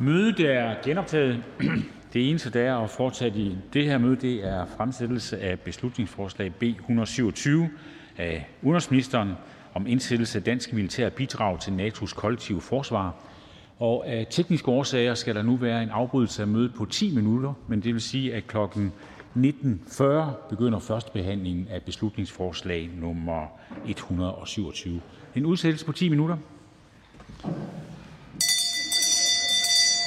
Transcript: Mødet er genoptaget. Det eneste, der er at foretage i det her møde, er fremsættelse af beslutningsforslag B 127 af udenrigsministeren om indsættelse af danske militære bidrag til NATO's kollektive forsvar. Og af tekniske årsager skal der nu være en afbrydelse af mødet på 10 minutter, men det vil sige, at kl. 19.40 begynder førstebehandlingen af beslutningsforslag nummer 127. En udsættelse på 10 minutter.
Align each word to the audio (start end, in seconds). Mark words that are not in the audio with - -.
Mødet 0.00 0.40
er 0.40 0.74
genoptaget. 0.84 1.44
Det 2.12 2.30
eneste, 2.30 2.50
der 2.50 2.60
er 2.60 2.76
at 2.76 2.90
foretage 2.90 3.38
i 3.38 3.56
det 3.72 3.84
her 3.84 3.98
møde, 3.98 4.40
er 4.40 4.66
fremsættelse 4.76 5.38
af 5.38 5.60
beslutningsforslag 5.60 6.54
B 6.54 6.62
127 6.62 7.70
af 8.18 8.48
udenrigsministeren 8.62 9.32
om 9.74 9.86
indsættelse 9.86 10.38
af 10.38 10.44
danske 10.44 10.76
militære 10.76 11.10
bidrag 11.10 11.60
til 11.60 11.70
NATO's 11.70 12.14
kollektive 12.14 12.60
forsvar. 12.60 13.14
Og 13.78 14.06
af 14.08 14.26
tekniske 14.30 14.68
årsager 14.68 15.14
skal 15.14 15.34
der 15.34 15.42
nu 15.42 15.56
være 15.56 15.82
en 15.82 15.90
afbrydelse 15.90 16.42
af 16.42 16.48
mødet 16.48 16.74
på 16.74 16.84
10 16.84 17.14
minutter, 17.14 17.52
men 17.68 17.80
det 17.80 17.94
vil 17.94 18.02
sige, 18.02 18.34
at 18.34 18.46
kl. 18.46 18.56
19.40 19.36 20.04
begynder 20.50 20.78
førstebehandlingen 20.78 21.68
af 21.70 21.82
beslutningsforslag 21.82 22.90
nummer 23.00 23.46
127. 23.86 25.00
En 25.34 25.46
udsættelse 25.46 25.86
på 25.86 25.92
10 25.92 26.08
minutter. 26.08 26.36